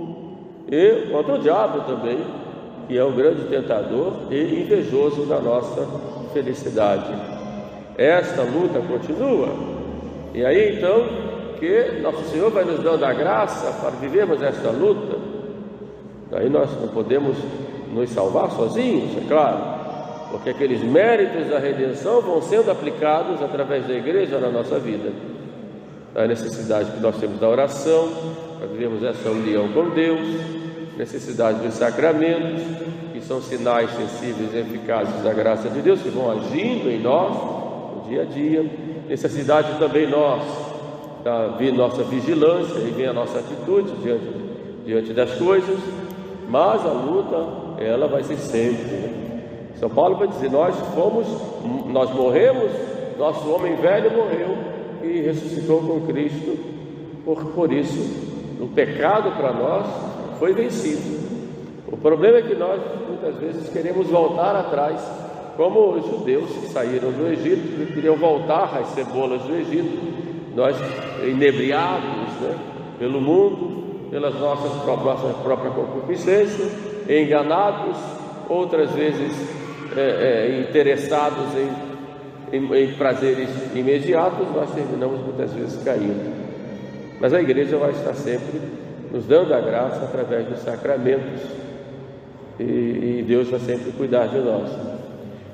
e 0.71 1.09
contra 1.11 1.35
o 1.35 1.39
diabo 1.39 1.81
também, 1.81 2.19
que 2.87 2.97
é 2.97 3.05
o 3.05 3.13
grande 3.13 3.45
tentador 3.45 4.13
e 4.31 4.63
invejoso 4.63 5.27
da 5.27 5.41
nossa 5.41 5.87
felicidade. 6.33 7.13
Esta 7.99 8.43
luta 8.43 8.81
continua. 8.81 9.49
E 10.33 10.45
aí 10.45 10.77
então 10.77 11.20
que 11.61 12.01
nosso 12.01 12.25
Senhor 12.31 12.51
vai 12.51 12.65
nos 12.65 12.83
dando 12.83 13.05
a 13.05 13.13
graça 13.13 13.71
para 13.81 13.91
vivermos 13.91 14.43
esta 14.43 14.71
luta. 14.71 15.19
Aí 16.33 16.49
nós 16.49 16.71
não 16.81 16.89
podemos 16.89 17.37
nos 17.93 18.09
salvar 18.11 18.51
sozinhos, 18.53 19.17
é 19.19 19.29
claro, 19.29 19.59
porque 20.31 20.51
aqueles 20.51 20.83
méritos 20.83 21.49
da 21.49 21.59
redenção 21.59 22.23
vão 22.23 22.41
sendo 22.41 22.71
aplicados 22.71 23.43
através 23.43 23.87
da 23.87 23.93
igreja 23.95 24.39
na 24.39 24.49
nossa 24.49 24.79
vida. 24.79 25.13
A 26.15 26.27
necessidade 26.27 26.91
que 26.93 27.01
nós 27.01 27.17
temos 27.19 27.39
da 27.39 27.49
oração, 27.49 28.09
para 28.59 28.67
vivermos 28.67 29.03
essa 29.03 29.29
união 29.29 29.69
com 29.73 29.91
Deus, 29.91 30.21
necessidade 30.97 31.59
dos 31.59 31.75
sacramentos, 31.75 32.63
que 33.13 33.21
são 33.21 33.43
sinais 33.43 33.91
sensíveis 33.91 34.55
e 34.55 34.59
eficazes 34.59 35.23
da 35.23 35.35
graça 35.35 35.69
de 35.69 35.83
Deus, 35.83 36.01
que 36.01 36.09
vão 36.09 36.31
agindo 36.31 36.89
em 36.91 37.01
nós 37.01 37.37
no 37.97 38.09
dia 38.09 38.23
a 38.23 38.25
dia. 38.25 38.65
Necessidade 39.09 39.79
também 39.79 40.09
nós 40.09 40.70
da 41.25 41.57
nossa 41.75 42.03
vigilância 42.05 42.79
e 42.79 42.91
vem 42.91 43.07
a 43.07 43.13
nossa 43.13 43.39
atitude 43.39 43.93
diante, 44.03 44.27
diante 44.85 45.13
das 45.13 45.33
coisas, 45.35 45.79
mas 46.49 46.85
a 46.85 46.93
luta 46.93 47.83
ela 47.83 48.09
vai 48.09 48.23
ser 48.23 48.37
sempre. 48.37 49.21
São 49.79 49.89
Paulo 49.89 50.17
vai 50.17 50.29
dizer: 50.29 50.51
nós 50.51 50.75
fomos, 50.95 51.27
nós 51.87 52.11
morremos, 52.11 52.71
nosso 53.19 53.51
homem 53.51 53.77
velho 53.77 54.11
morreu 54.13 54.57
e 55.03 55.21
ressuscitou 55.21 55.81
com 55.81 56.07
Cristo. 56.07 56.59
Por, 57.25 57.45
por 57.53 57.73
isso, 57.73 57.99
o 58.61 58.69
pecado 58.69 59.31
para 59.37 59.53
nós 59.53 59.87
foi 60.39 60.53
vencido. 60.53 61.21
O 61.91 61.97
problema 61.97 62.39
é 62.39 62.43
que 62.43 62.55
nós 62.55 62.81
muitas 63.09 63.37
vezes 63.37 63.69
queremos 63.71 64.07
voltar 64.07 64.57
atrás, 64.57 65.01
como 65.57 65.91
os 65.91 66.07
judeus 66.07 66.51
que 66.51 66.69
saíram 66.69 67.11
do 67.11 67.27
Egito, 67.27 67.77
que 67.77 67.93
queriam 67.95 68.17
voltar 68.17 68.79
às 68.79 68.89
cebolas 68.89 69.43
do 69.43 69.55
Egito, 69.55 69.99
nós 70.55 70.77
inebriados 71.29 72.33
né, 72.41 72.59
pelo 72.99 73.21
mundo, 73.21 74.09
pelas 74.11 74.35
nossas 74.39 74.83
próprias, 74.83 75.37
própria 75.43 75.71
concupiscência, 75.71 76.67
enganados, 77.09 77.97
outras 78.49 78.91
vezes 78.93 79.33
é, 79.97 80.01
é, 80.01 80.61
interessados 80.69 81.47
em, 81.57 82.57
em, 82.57 82.85
em 82.85 82.93
prazeres 82.95 83.49
imediatos, 83.75 84.49
nós 84.55 84.71
terminamos 84.73 85.21
muitas 85.21 85.53
vezes 85.53 85.83
caindo. 85.83 86.41
Mas 87.21 87.33
a 87.33 87.41
igreja 87.41 87.77
vai 87.77 87.91
estar 87.91 88.15
sempre 88.15 88.61
nos 89.13 89.27
dando 89.27 89.53
a 89.55 89.61
graça 89.61 90.05
através 90.05 90.47
dos 90.47 90.61
sacramentos 90.61 91.43
e, 92.59 92.63
e 93.21 93.25
Deus 93.27 93.49
vai 93.49 93.61
sempre 93.61 93.93
cuidar 93.93 94.27
de 94.27 94.39
nós. 94.39 94.71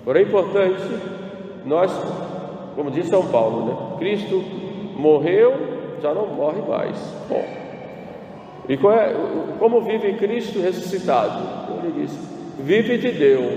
Porém, 0.04 0.22
é 0.22 0.26
importante, 0.26 0.82
nós, 1.64 1.90
como 2.74 2.90
diz 2.90 3.08
São 3.08 3.26
Paulo, 3.26 3.66
né? 3.66 3.96
Cristo 3.98 4.42
morreu, 4.96 5.54
já 6.02 6.12
não 6.12 6.26
morre 6.26 6.62
mais. 6.68 6.96
Bom, 7.28 7.44
e 8.68 8.74
é, 8.74 9.14
como 9.58 9.80
vive 9.82 10.14
Cristo 10.14 10.60
ressuscitado? 10.60 11.40
Ele 11.82 12.02
diz: 12.02 12.18
vive 12.58 12.98
de 12.98 13.12
Deus. 13.12 13.52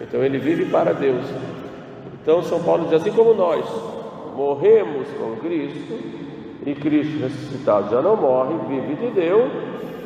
Então 0.00 0.22
ele 0.24 0.38
vive 0.38 0.66
para 0.66 0.92
Deus. 0.92 1.24
Então 2.22 2.42
São 2.42 2.62
Paulo 2.62 2.84
diz 2.84 2.94
assim 2.94 3.12
como 3.12 3.34
nós 3.34 3.64
morremos 4.36 5.06
com 5.18 5.36
Cristo, 5.36 5.98
e 6.64 6.74
Cristo 6.74 7.20
ressuscitado 7.20 7.90
já 7.90 8.00
não 8.00 8.16
morre, 8.16 8.54
vive 8.68 8.94
de 8.94 9.10
Deus, 9.12 9.50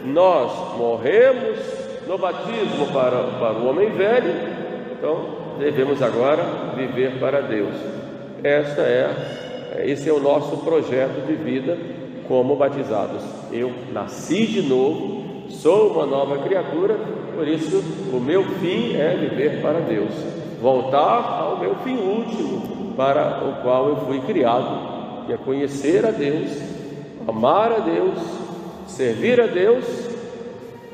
nós 0.05 0.53
morremos 0.77 1.59
no 2.07 2.19
batismo 2.19 2.87
para, 2.93 3.23
para 3.39 3.59
o 3.59 3.69
homem 3.69 3.91
velho, 3.91 4.33
então 4.93 5.37
devemos 5.59 6.03
agora 6.03 6.43
viver 6.77 7.19
para 7.19 7.41
Deus. 7.41 7.75
Esta 8.43 8.83
é, 8.83 9.46
esse 9.85 10.09
é 10.09 10.13
o 10.13 10.21
nosso 10.21 10.59
projeto 10.59 11.27
de 11.27 11.35
vida 11.35 11.77
como 12.29 12.57
batizados. 12.57 13.23
Eu 13.53 13.73
nasci 13.93 14.47
de 14.47 14.63
novo, 14.63 15.49
sou 15.51 15.93
uma 15.93 16.07
nova 16.07 16.39
criatura, 16.39 16.97
por 17.35 17.47
isso 17.47 17.83
o 18.13 18.21
meu 18.21 18.45
fim 18.61 18.95
é 18.97 19.17
viver 19.17 19.61
para 19.61 19.81
Deus, 19.81 20.13
voltar 20.61 21.41
ao 21.41 21.59
meu 21.59 21.75
fim 21.77 21.97
último, 21.97 22.95
para 22.97 23.45
o 23.45 23.63
qual 23.63 23.89
eu 23.89 23.97
fui 24.07 24.21
criado 24.21 24.97
que 25.27 25.33
é 25.33 25.37
conhecer 25.37 26.07
a 26.07 26.11
Deus, 26.11 26.51
amar 27.27 27.73
a 27.73 27.79
Deus, 27.81 28.19
servir 28.87 29.41
a 29.41 29.47
Deus, 29.47 29.85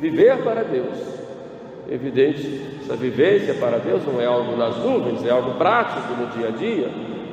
viver 0.00 0.42
para 0.42 0.64
Deus. 0.64 1.21
Evidente, 1.90 2.62
essa 2.82 2.96
vivência 2.96 3.54
para 3.54 3.78
Deus 3.78 4.02
não 4.06 4.20
é 4.20 4.26
algo 4.26 4.56
nas 4.56 4.76
nuvens, 4.78 5.24
é 5.26 5.30
algo 5.30 5.54
prático 5.54 6.14
no 6.14 6.26
dia 6.28 6.48
a 6.48 6.50
dia, 6.50 6.88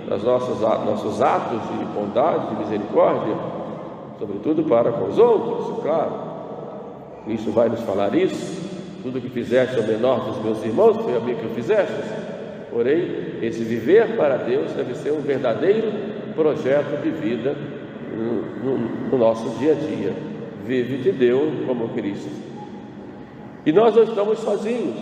nos 0.09 0.23
nossos, 0.23 0.59
nossos 0.59 1.21
atos 1.21 1.61
de 1.61 1.85
bondade, 1.93 2.47
de 2.49 2.63
misericórdia, 2.63 3.35
sobretudo 4.17 4.63
para 4.63 4.91
com 4.91 5.07
os 5.07 5.19
outros, 5.19 5.83
claro. 5.83 6.29
Cristo 7.25 7.51
vai 7.51 7.69
nos 7.69 7.81
falar 7.81 8.15
isso. 8.15 8.69
Tudo 9.03 9.21
que 9.21 9.29
fizeste 9.29 9.77
ao 9.77 9.83
menor 9.83 10.25
dos 10.25 10.43
meus 10.43 10.65
irmãos 10.65 10.97
foi 10.97 11.15
a 11.15 11.19
mim 11.19 11.35
que 11.35 11.45
o 11.45 11.49
fizeste. 11.51 11.93
Porém, 12.71 13.07
esse 13.41 13.63
viver 13.63 14.17
para 14.17 14.37
Deus 14.37 14.71
deve 14.73 14.95
ser 14.95 15.11
um 15.11 15.21
verdadeiro 15.21 15.91
projeto 16.35 17.01
de 17.01 17.09
vida 17.11 17.55
no, 18.11 18.41
no, 18.63 18.77
no 19.11 19.17
nosso 19.17 19.57
dia 19.59 19.71
a 19.71 19.75
dia. 19.75 20.13
Vive 20.65 20.97
de 20.97 21.11
Deus 21.11 21.65
como 21.65 21.89
Cristo. 21.89 22.48
E 23.65 23.71
nós 23.71 23.95
não 23.95 24.03
estamos 24.03 24.39
sozinhos. 24.39 24.95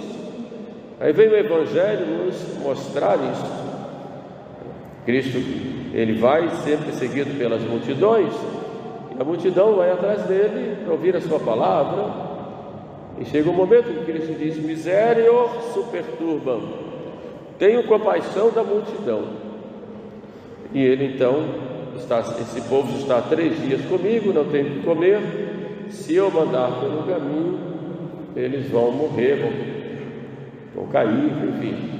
Aí 0.99 1.13
vem 1.13 1.27
o 1.27 1.37
Evangelho 1.37 2.05
nos 2.05 2.57
mostrar 2.63 3.15
isso. 3.15 3.67
Cristo, 5.05 5.37
ele 5.93 6.19
vai 6.19 6.49
sempre 6.63 6.91
seguido 6.91 7.37
pelas 7.37 7.61
multidões, 7.61 8.33
e 9.17 9.21
a 9.21 9.23
multidão 9.23 9.75
vai 9.75 9.91
atrás 9.91 10.23
dele 10.23 10.77
para 10.83 10.93
ouvir 10.93 11.15
a 11.15 11.21
sua 11.21 11.39
palavra. 11.39 12.27
E 13.19 13.25
chega 13.25 13.49
um 13.49 13.53
momento 13.53 13.85
que 13.85 14.11
Cristo 14.11 14.33
diz: 14.33 14.57
Misério 14.57 15.49
superturbam, 15.73 16.61
tenho 17.57 17.83
compaixão 17.83 18.51
da 18.51 18.63
multidão 18.63 19.47
e 20.73 20.81
ele 20.81 21.05
então, 21.15 21.45
está, 21.95 22.19
esse 22.19 22.61
povo 22.69 22.97
está 22.97 23.21
três 23.21 23.59
dias 23.61 23.81
comigo, 23.85 24.33
não 24.33 24.45
tem 24.45 24.63
o 24.63 24.69
que 24.71 24.79
comer. 24.81 25.19
Se 25.89 26.15
eu 26.15 26.29
mandar 26.29 26.79
pelo 26.79 27.03
caminho, 27.03 27.59
eles 28.37 28.69
vão 28.69 28.91
morrer, 28.91 29.35
vão, 29.35 29.51
vão 30.75 30.91
cair, 30.91 31.31
enfim. 31.49 31.97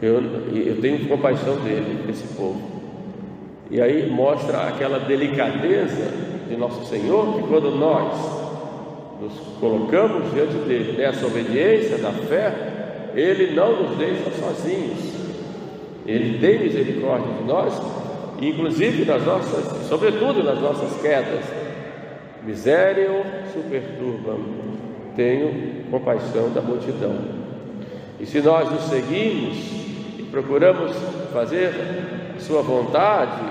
Eu, 0.00 0.22
eu 0.54 0.80
tenho 0.80 1.06
compaixão 1.06 1.56
dele, 1.56 2.04
desse 2.06 2.26
povo. 2.34 2.62
E 3.70 3.82
aí 3.82 4.08
mostra 4.08 4.68
aquela 4.68 4.98
delicadeza 5.00 6.10
de 6.48 6.56
nosso 6.56 6.86
Senhor, 6.86 7.34
que 7.34 7.48
quando 7.48 7.70
nós 7.72 8.14
nos 9.20 9.32
colocamos 9.60 10.32
diante 10.32 10.54
dele 10.66 10.96
nessa 10.96 11.26
obediência 11.26 11.98
da 11.98 12.12
fé, 12.12 12.54
ele 13.14 13.54
não 13.54 13.82
nos 13.82 13.98
deixa 13.98 14.30
sozinhos. 14.40 15.18
Ele 16.06 16.38
tem 16.38 16.60
misericórdia 16.60 17.34
de 17.34 17.44
nós, 17.44 17.74
inclusive 18.40 19.04
nas 19.04 19.22
nossas, 19.26 19.86
sobretudo 19.86 20.42
nas 20.42 20.58
nossas 20.58 20.98
quedas. 21.02 21.44
Miséria 22.42 23.10
superturba 23.52 24.38
tenho 25.18 25.90
compaixão 25.90 26.48
da 26.50 26.62
multidão. 26.62 27.16
E 28.20 28.24
se 28.24 28.40
nós 28.40 28.70
nos 28.70 28.82
seguimos 28.84 29.56
e 30.16 30.22
procuramos 30.30 30.92
fazer 31.32 31.72
sua 32.38 32.62
vontade, 32.62 33.42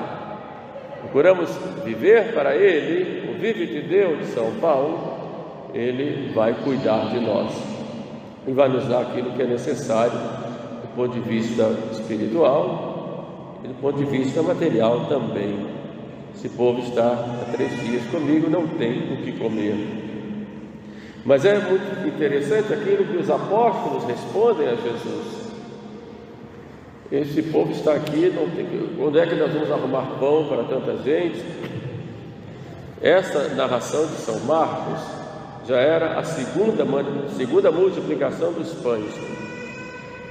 procuramos 1.01 1.49
viver 1.83 2.33
para 2.33 2.55
Ele, 2.55 3.31
o 3.31 3.37
Vive 3.37 3.65
de 3.65 3.81
Deus 3.81 4.19
de 4.19 4.25
São 4.27 4.49
Paulo, 4.61 5.69
Ele 5.73 6.31
vai 6.33 6.53
cuidar 6.53 7.09
de 7.09 7.19
nós 7.19 7.51
e 8.47 8.51
vai 8.53 8.69
nos 8.69 8.87
dar 8.87 9.01
aquilo 9.01 9.31
que 9.31 9.41
é 9.41 9.47
necessário 9.47 10.13
do 10.13 10.95
ponto 10.95 11.13
de 11.15 11.19
vista 11.19 11.69
espiritual 11.91 13.59
e 13.61 13.67
do 13.67 13.73
ponto 13.73 13.97
de 13.97 14.05
vista 14.05 14.41
material 14.41 15.05
também. 15.07 15.67
Esse 16.33 16.47
povo 16.47 16.79
está 16.79 17.11
há 17.11 17.51
três 17.51 17.71
dias 17.83 18.05
comigo, 18.05 18.49
não 18.49 18.65
tem 18.67 19.13
o 19.13 19.17
que 19.17 19.33
comer. 19.33 20.07
Mas 21.27 21.43
é 21.43 21.59
muito 21.59 22.07
interessante 22.07 22.71
aquilo 22.71 23.03
que 23.03 23.17
os 23.17 23.29
apóstolos 23.29 24.05
respondem 24.05 24.65
a 24.69 24.75
Jesus. 24.75 25.47
Esse 27.11 27.41
povo 27.43 27.69
está 27.73 27.95
aqui, 27.95 28.31
tem, 28.31 29.05
onde 29.05 29.19
é 29.19 29.27
que 29.27 29.35
nós 29.35 29.51
vamos 29.51 29.69
arrumar 29.69 30.05
pão 30.21 30.47
para 30.47 30.63
tanta 30.63 31.03
gente? 31.03 31.43
Essa 33.01 33.49
narração 33.55 34.05
de 34.05 34.13
São 34.13 34.39
Marcos 34.45 35.01
já 35.67 35.75
era 35.75 36.17
a 36.17 36.23
segunda, 36.23 36.85
segunda 37.35 37.71
multiplicação 37.73 38.53
dos 38.53 38.73
pães. 38.75 39.13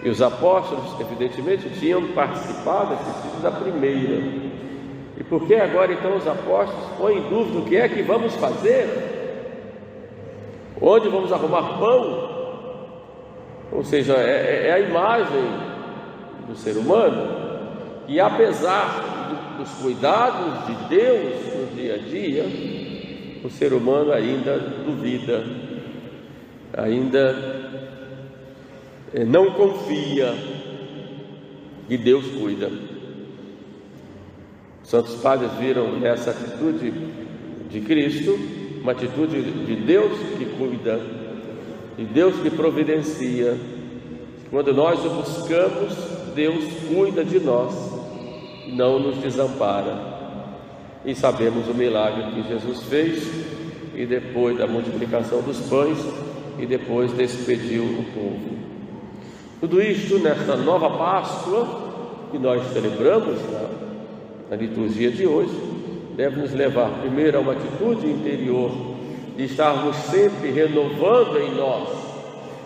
E 0.02 0.08
os 0.08 0.22
apóstolos, 0.22 0.98
evidentemente, 0.98 1.68
tinham 1.78 2.08
participado, 2.14 2.94
assistido 2.94 3.42
da 3.42 3.50
primeira. 3.50 4.22
E 5.18 5.24
por 5.24 5.46
que 5.46 5.56
agora 5.56 5.92
então 5.92 6.16
os 6.16 6.26
apóstolos 6.26 6.86
põem 6.96 7.18
em 7.18 7.28
dúvida 7.28 7.58
o 7.58 7.64
que 7.66 7.76
é 7.76 7.86
que 7.86 8.00
vamos 8.00 8.34
fazer? 8.36 9.05
Onde 10.80 11.08
vamos 11.08 11.32
arrumar 11.32 11.78
pão? 11.78 12.36
Ou 13.72 13.82
seja, 13.82 14.14
é, 14.14 14.64
é, 14.64 14.68
é 14.68 14.72
a 14.72 14.80
imagem 14.80 15.44
do 16.46 16.54
ser 16.54 16.76
humano 16.76 17.46
e 18.08 18.20
apesar 18.20 19.56
dos 19.58 19.70
cuidados 19.82 20.66
de 20.66 20.88
Deus 20.88 21.34
no 21.54 21.76
dia 21.76 21.94
a 21.94 21.98
dia, 21.98 22.44
o 23.44 23.50
ser 23.50 23.72
humano 23.72 24.12
ainda 24.12 24.58
duvida, 24.58 25.44
ainda 26.76 27.34
eh, 29.12 29.24
não 29.24 29.52
confia 29.52 30.34
que 31.88 31.96
Deus 31.96 32.26
cuida. 32.28 32.70
Santos 34.84 35.16
Padres 35.16 35.50
viram 35.58 35.98
nessa 35.98 36.30
atitude 36.30 36.92
de 37.68 37.80
Cristo 37.80 38.38
uma 38.86 38.92
atitude 38.92 39.42
de 39.42 39.74
Deus 39.74 40.16
que 40.38 40.44
cuida, 40.44 41.00
de 41.98 42.04
Deus 42.04 42.36
que 42.36 42.48
providencia. 42.48 43.58
Quando 44.48 44.72
nós 44.72 45.04
o 45.04 45.10
buscamos, 45.10 45.92
Deus 46.36 46.64
cuida 46.86 47.24
de 47.24 47.40
nós, 47.40 47.74
não 48.68 49.00
nos 49.00 49.16
desampara. 49.16 50.14
E 51.04 51.16
sabemos 51.16 51.66
o 51.66 51.74
milagre 51.74 52.30
que 52.30 52.48
Jesus 52.48 52.84
fez, 52.84 53.28
e 53.92 54.06
depois 54.06 54.56
da 54.56 54.68
multiplicação 54.68 55.42
dos 55.42 55.58
pães, 55.68 55.98
e 56.56 56.64
depois 56.64 57.10
despediu 57.10 57.82
o 57.82 58.04
povo. 58.14 58.56
Tudo 59.60 59.82
isto 59.82 60.20
nesta 60.20 60.54
nova 60.54 60.96
Páscoa 60.96 62.28
que 62.30 62.38
nós 62.38 62.62
celebramos 62.72 63.36
na, 63.50 63.68
na 64.50 64.56
liturgia 64.56 65.10
de 65.10 65.26
hoje, 65.26 65.65
deve 66.16 66.40
nos 66.40 66.52
levar 66.52 66.88
primeiro 67.00 67.36
a 67.36 67.40
uma 67.40 67.52
atitude 67.52 68.06
interior 68.06 68.70
de 69.36 69.44
estarmos 69.44 69.94
sempre 69.96 70.50
renovando 70.50 71.38
em 71.38 71.54
nós 71.54 71.88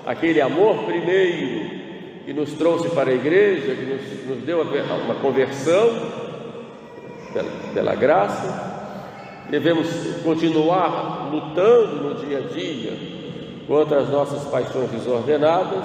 aquele 0.06 0.40
amor 0.40 0.84
primeiro 0.84 1.80
que 2.24 2.32
nos 2.32 2.52
trouxe 2.52 2.88
para 2.90 3.10
a 3.10 3.14
igreja, 3.14 3.74
que 3.74 3.84
nos, 3.84 4.36
nos 4.36 4.44
deu 4.44 4.62
uma 4.62 5.14
conversão 5.16 5.90
pela, 7.32 7.50
pela 7.74 7.94
graça. 7.96 8.70
Devemos 9.50 9.88
continuar 10.22 11.28
lutando 11.32 11.96
no 11.96 12.14
dia 12.24 12.38
a 12.38 12.40
dia 12.42 12.92
contra 13.66 13.98
as 13.98 14.08
nossas 14.08 14.44
paixões 14.44 14.90
desordenadas, 14.90 15.84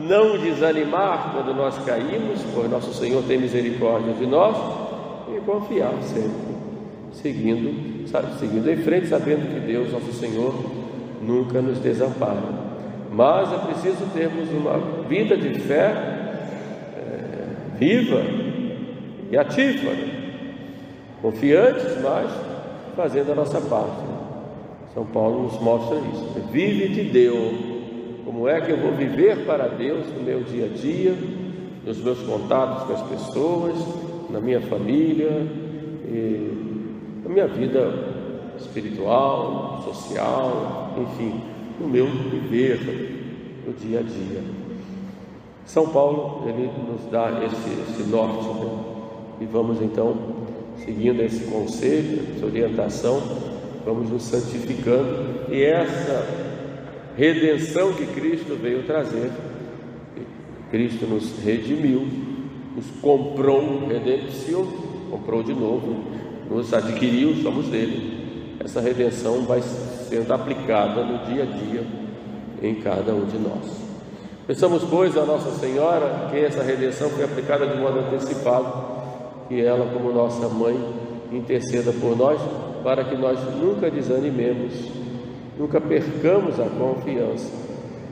não 0.00 0.38
desanimar 0.38 1.32
quando 1.34 1.54
nós 1.54 1.78
caímos, 1.84 2.40
pois 2.54 2.70
nosso 2.70 2.94
Senhor 2.94 3.22
tem 3.24 3.36
misericórdia 3.36 4.14
de 4.14 4.26
nós, 4.26 4.56
e 5.34 5.40
confiar 5.40 5.92
sempre 6.00 6.55
seguindo, 7.22 8.08
sabe, 8.08 8.38
seguindo 8.38 8.70
em 8.70 8.76
frente, 8.76 9.06
sabendo 9.06 9.52
que 9.52 9.60
Deus, 9.60 9.92
nosso 9.92 10.12
Senhor, 10.12 10.54
nunca 11.22 11.60
nos 11.60 11.78
desampara. 11.78 12.66
Mas 13.12 13.52
é 13.52 13.58
preciso 13.58 14.06
termos 14.12 14.48
uma 14.50 15.04
vida 15.08 15.36
de 15.36 15.58
fé 15.60 15.92
é, 16.96 17.78
viva 17.78 18.22
e 19.30 19.36
ativa, 19.36 19.92
confiantes, 21.22 22.00
mas 22.02 22.30
fazendo 22.94 23.32
a 23.32 23.34
nossa 23.34 23.60
parte. 23.60 24.04
São 24.94 25.04
Paulo 25.04 25.44
nos 25.44 25.60
mostra 25.60 25.96
isso. 25.96 26.40
Vive 26.50 26.88
de 26.88 27.04
Deus. 27.04 27.76
Como 28.24 28.48
é 28.48 28.60
que 28.60 28.72
eu 28.72 28.78
vou 28.78 28.92
viver 28.92 29.44
para 29.46 29.68
Deus 29.68 30.06
no 30.16 30.22
meu 30.22 30.40
dia 30.40 30.66
a 30.66 30.68
dia, 30.68 31.14
nos 31.84 31.98
meus 31.98 32.18
contatos 32.20 32.84
com 32.84 32.92
as 32.92 33.02
pessoas, 33.02 33.74
na 34.30 34.40
minha 34.40 34.60
família, 34.62 35.46
e 36.08 36.75
na 37.26 37.32
minha 37.32 37.48
vida 37.48 37.92
espiritual, 38.56 39.82
social, 39.84 40.94
enfim, 40.96 41.40
no 41.80 41.88
meu 41.88 42.06
viver, 42.06 42.78
no 43.66 43.72
dia 43.72 43.98
a 43.98 44.02
dia. 44.02 44.42
São 45.64 45.88
Paulo, 45.88 46.48
ele 46.48 46.70
nos 46.88 47.10
dá 47.10 47.44
esse, 47.44 47.90
esse 47.90 48.08
norte, 48.08 48.46
né? 48.46 48.78
e 49.40 49.44
vamos 49.44 49.82
então, 49.82 50.16
seguindo 50.84 51.20
esse 51.20 51.44
conselho, 51.50 52.20
essa 52.36 52.46
orientação, 52.46 53.20
vamos 53.84 54.08
nos 54.08 54.22
santificando, 54.22 55.50
e 55.50 55.64
essa 55.64 56.24
redenção 57.16 57.92
que 57.92 58.06
Cristo 58.06 58.56
veio 58.56 58.84
trazer, 58.84 59.32
Cristo 60.70 61.06
nos 61.06 61.36
redimiu, 61.44 62.06
nos 62.76 62.86
comprou, 63.02 63.88
redempção, 63.88 64.64
comprou 65.10 65.42
de 65.42 65.52
novo, 65.52 66.25
nos 66.48 66.72
adquiriu, 66.72 67.34
somos 67.42 67.66
dele. 67.66 68.56
Essa 68.64 68.80
redenção 68.80 69.42
vai 69.42 69.62
sendo 70.08 70.32
aplicada 70.32 71.04
no 71.04 71.24
dia 71.26 71.42
a 71.42 71.46
dia 71.46 71.84
em 72.62 72.74
cada 72.76 73.14
um 73.14 73.24
de 73.26 73.38
nós. 73.38 73.86
Pensamos, 74.46 74.84
pois, 74.84 75.16
a 75.16 75.24
Nossa 75.24 75.50
Senhora 75.58 76.28
que 76.30 76.38
essa 76.38 76.62
redenção 76.62 77.10
foi 77.10 77.24
aplicada 77.24 77.66
de 77.66 77.76
modo 77.76 77.98
antecipado, 77.98 78.96
que 79.48 79.60
ela, 79.60 79.92
como 79.92 80.12
nossa 80.12 80.48
mãe, 80.48 80.78
interceda 81.32 81.92
por 81.92 82.16
nós, 82.16 82.40
para 82.82 83.04
que 83.04 83.16
nós 83.16 83.38
nunca 83.56 83.90
desanimemos, 83.90 84.72
nunca 85.58 85.80
percamos 85.80 86.60
a 86.60 86.66
confiança 86.66 87.50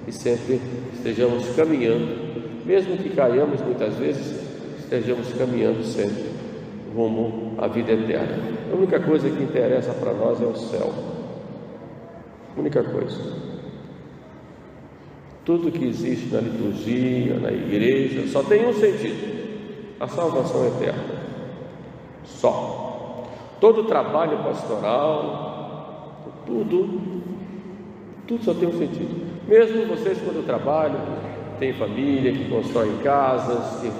e 0.06 0.12
sempre 0.12 0.60
estejamos 0.92 1.48
caminhando, 1.54 2.64
mesmo 2.64 2.96
que 2.96 3.10
caiamos 3.10 3.60
muitas 3.60 3.94
vezes, 3.94 4.40
estejamos 4.80 5.32
caminhando 5.34 5.84
sempre 5.84 6.33
rumo 6.94 7.54
à 7.58 7.66
vida 7.66 7.92
eterna. 7.92 8.38
A 8.72 8.76
única 8.76 9.00
coisa 9.00 9.28
que 9.28 9.42
interessa 9.42 9.92
para 9.92 10.12
nós 10.12 10.40
é 10.40 10.46
o 10.46 10.54
céu. 10.54 10.92
A 12.56 12.60
única 12.60 12.82
coisa. 12.82 13.20
Tudo 15.44 15.70
que 15.70 15.84
existe 15.84 16.32
na 16.32 16.40
liturgia, 16.40 17.34
na 17.38 17.50
igreja, 17.50 18.26
só 18.28 18.42
tem 18.42 18.66
um 18.66 18.72
sentido: 18.72 19.96
a 20.00 20.06
salvação 20.06 20.66
eterna. 20.66 21.24
Só. 22.24 23.26
Todo 23.60 23.82
o 23.82 23.84
trabalho 23.84 24.38
pastoral, 24.38 26.32
tudo, 26.46 27.00
tudo 28.26 28.44
só 28.44 28.54
tem 28.54 28.68
um 28.68 28.78
sentido. 28.78 29.24
Mesmo 29.46 29.86
vocês, 29.86 30.18
quando 30.22 30.44
trabalham, 30.46 31.00
têm 31.58 31.72
família, 31.72 32.32
que 32.32 32.48
constroem 32.48 32.96
casas, 32.98 33.80
que 33.80 33.90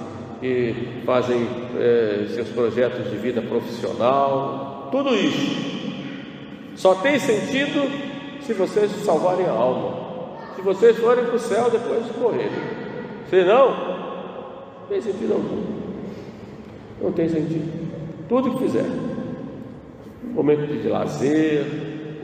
que 0.45 1.01
fazem 1.03 1.47
é, 1.79 2.27
seus 2.29 2.49
projetos 2.49 3.09
de 3.09 3.17
vida 3.17 3.41
profissional, 3.41 4.89
tudo 4.91 5.15
isso 5.15 5.65
só 6.75 6.93
tem 6.95 7.17
sentido 7.17 7.89
se 8.41 8.53
vocês 8.53 8.91
salvarem 9.03 9.47
a 9.47 9.51
alma, 9.51 10.37
se 10.55 10.61
vocês 10.61 10.97
forem 10.97 11.25
para 11.25 11.35
o 11.35 11.39
céu 11.39 11.71
depois 11.71 12.05
de 12.05 12.19
morrerem. 12.19 12.51
Senão, 13.27 13.69
não 14.81 14.87
tem 14.87 15.01
sentido 15.01 15.33
algum. 15.33 15.63
Não 17.01 17.11
tem 17.11 17.27
sentido. 17.27 17.89
Tudo 18.29 18.51
que 18.51 18.65
fizer, 18.65 18.85
momento 20.31 20.67
de 20.67 20.87
lazer, 20.87 21.65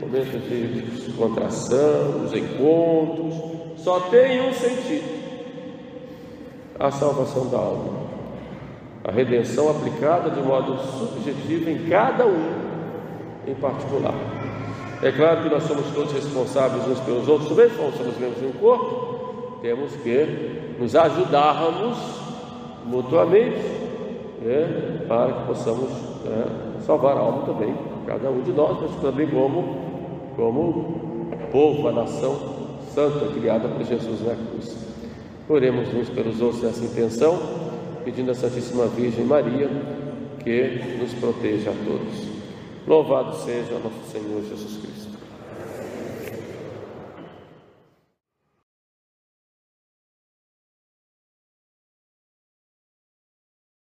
momento 0.00 0.38
de 0.48 0.82
descontração, 0.82 2.24
os 2.24 2.32
encontros, 2.32 3.34
só 3.78 3.98
tem 4.10 4.48
um 4.48 4.52
sentido: 4.52 5.22
a 6.78 6.90
salvação 6.92 7.48
da 7.48 7.58
alma 7.58 8.01
a 9.04 9.10
redenção 9.10 9.70
aplicada 9.70 10.30
de 10.30 10.40
modo 10.40 10.78
subjetivo 10.78 11.70
em 11.70 11.88
cada 11.88 12.26
um 12.26 12.52
em 13.46 13.54
particular. 13.54 14.14
É 15.02 15.10
claro 15.10 15.42
que 15.42 15.48
nós 15.48 15.64
somos 15.64 15.86
todos 15.92 16.12
responsáveis 16.12 16.86
uns 16.86 17.00
pelos 17.00 17.26
outros, 17.26 17.48
também 17.48 17.68
somos 17.70 18.18
membros 18.18 18.38
de 18.38 18.46
um 18.46 18.52
corpo, 18.52 19.58
temos 19.60 19.92
que 19.96 20.76
nos 20.78 20.94
ajudarmos 20.94 21.98
mutuamente 22.84 23.58
né, 24.40 25.04
para 25.08 25.32
que 25.32 25.46
possamos 25.46 25.90
né, 26.24 26.46
salvar 26.86 27.16
a 27.16 27.20
alma 27.20 27.46
também, 27.46 27.74
cada 28.06 28.30
um 28.30 28.42
de 28.42 28.52
nós, 28.52 28.78
mas 28.80 29.00
também 29.00 29.28
como, 29.28 29.76
como 30.36 31.02
povo, 31.50 31.88
a 31.88 31.92
nação 31.92 32.36
santa 32.94 33.26
criada 33.32 33.68
por 33.68 33.84
Jesus 33.84 34.24
na 34.24 34.34
cruz. 34.34 34.76
Oremos 35.48 35.92
uns 35.94 36.08
pelos 36.08 36.40
outros 36.40 36.62
nessa 36.62 36.84
intenção, 36.84 37.38
pedindo 38.04 38.30
à 38.30 38.34
Santíssima 38.34 38.86
Virgem 38.86 39.24
Maria 39.24 39.68
que 40.42 40.98
nos 40.98 41.12
proteja 41.14 41.70
a 41.70 41.74
todos. 41.84 42.28
Louvado 42.86 43.36
seja 43.36 43.78
nosso 43.78 44.10
Senhor 44.10 44.42
Jesus 44.42 44.76
Cristo. 44.78 44.91